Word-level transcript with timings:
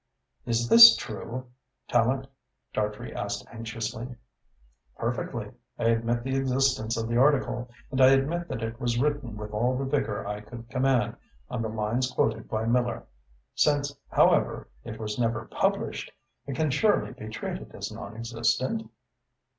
"Is 0.47 0.67
this 0.67 0.95
true, 0.95 1.45
Tallente?" 1.87 2.25
Dartrey 2.73 3.13
asked 3.13 3.45
anxiously. 3.51 4.15
"Perfectly. 4.97 5.51
I 5.77 5.83
admit 5.83 6.23
the 6.23 6.35
existence 6.37 6.97
of 6.97 7.07
the 7.07 7.17
article 7.17 7.69
and 7.91 8.01
I 8.01 8.07
admit 8.09 8.47
that 8.47 8.63
it 8.63 8.79
was 8.81 8.97
written 8.97 9.37
with 9.37 9.51
all 9.51 9.77
the 9.77 9.85
vigour 9.85 10.25
I 10.25 10.41
could 10.41 10.67
command, 10.71 11.17
on 11.51 11.61
the 11.61 11.69
lines 11.69 12.09
quoted 12.11 12.49
by 12.49 12.65
Miller. 12.65 13.03
Since, 13.53 13.95
however, 14.09 14.67
it 14.83 14.99
was 14.99 15.19
never 15.19 15.45
published, 15.45 16.11
it 16.47 16.55
can 16.55 16.71
surely 16.71 17.13
be 17.13 17.29
treated 17.29 17.75
as 17.75 17.91
nonexistent?" 17.91 18.89